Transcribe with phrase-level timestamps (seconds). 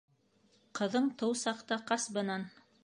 [0.79, 2.53] Ҡыҙың тыу саҡта ҡас бынан.